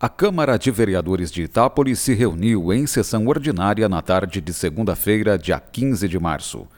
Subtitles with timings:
[0.00, 5.36] A Câmara de Vereadores de Itápolis se reuniu em sessão ordinária na tarde de segunda-feira,
[5.36, 6.68] dia 15 de março.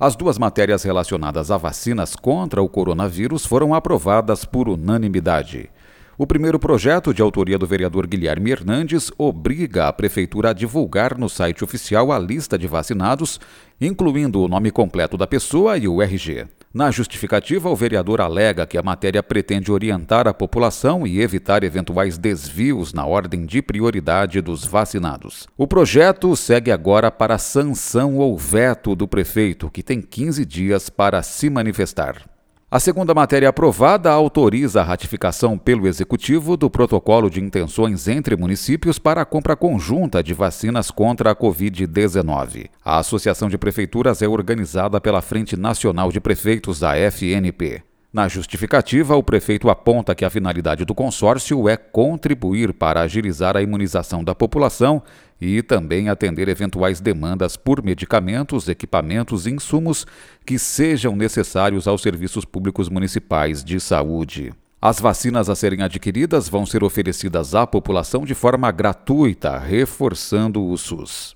[0.00, 5.68] As duas matérias relacionadas a vacinas contra o coronavírus foram aprovadas por unanimidade.
[6.16, 11.28] O primeiro projeto, de autoria do vereador Guilherme Hernandes, obriga a Prefeitura a divulgar no
[11.28, 13.38] site oficial a lista de vacinados,
[13.78, 16.46] incluindo o nome completo da pessoa e o RG.
[16.74, 22.16] Na justificativa, o vereador alega que a matéria pretende orientar a população e evitar eventuais
[22.16, 25.46] desvios na ordem de prioridade dos vacinados.
[25.54, 31.22] O projeto segue agora para sanção ou veto do prefeito, que tem 15 dias para
[31.22, 32.31] se manifestar.
[32.72, 38.98] A segunda matéria aprovada autoriza a ratificação pelo Executivo do protocolo de intenções entre municípios
[38.98, 42.70] para a compra conjunta de vacinas contra a Covid-19.
[42.82, 47.82] A Associação de Prefeituras é organizada pela Frente Nacional de Prefeitos da FNP.
[48.12, 53.62] Na justificativa, o prefeito aponta que a finalidade do consórcio é contribuir para agilizar a
[53.62, 55.02] imunização da população
[55.40, 60.06] e também atender eventuais demandas por medicamentos, equipamentos e insumos
[60.44, 64.52] que sejam necessários aos serviços públicos municipais de saúde.
[64.78, 70.76] As vacinas a serem adquiridas vão ser oferecidas à população de forma gratuita, reforçando o
[70.76, 71.34] SUS.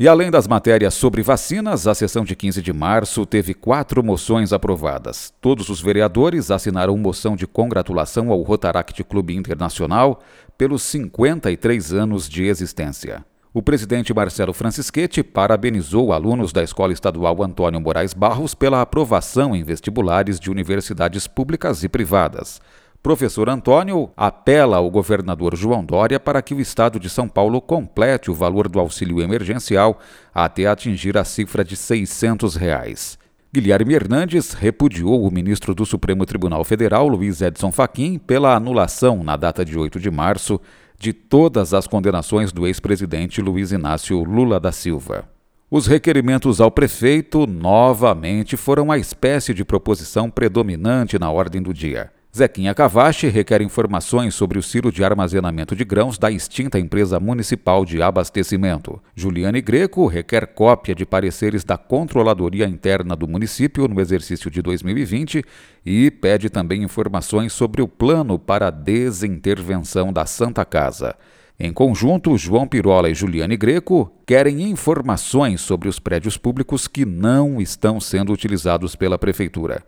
[0.00, 4.50] E além das matérias sobre vacinas, a sessão de 15 de março teve quatro moções
[4.50, 5.30] aprovadas.
[5.42, 10.22] Todos os vereadores assinaram moção de congratulação ao Rotaract Clube Internacional
[10.56, 13.22] pelos 53 anos de existência.
[13.52, 19.62] O presidente Marcelo Francischetti parabenizou alunos da Escola Estadual Antônio Moraes Barros pela aprovação em
[19.62, 22.58] vestibulares de universidades públicas e privadas.
[23.02, 28.30] Professor Antônio apela ao governador João Dória para que o Estado de São Paulo complete
[28.30, 29.98] o valor do auxílio emergencial
[30.34, 33.18] até atingir a cifra de 600 reais.
[33.50, 39.34] Guilherme Hernandes repudiou o ministro do Supremo Tribunal Federal, Luiz Edson Fachin, pela anulação, na
[39.34, 40.60] data de 8 de março,
[40.98, 45.24] de todas as condenações do ex-presidente Luiz Inácio Lula da Silva.
[45.70, 52.10] Os requerimentos ao prefeito novamente foram a espécie de proposição predominante na ordem do dia.
[52.36, 57.84] Zequinha Cavache requer informações sobre o silo de armazenamento de grãos da extinta empresa municipal
[57.84, 59.02] de abastecimento.
[59.16, 65.44] Juliane Greco requer cópia de pareceres da Controladoria Interna do município no exercício de 2020
[65.84, 71.16] e pede também informações sobre o plano para a desintervenção da Santa Casa.
[71.58, 77.60] Em conjunto, João Pirola e Juliane Greco querem informações sobre os prédios públicos que não
[77.60, 79.82] estão sendo utilizados pela Prefeitura.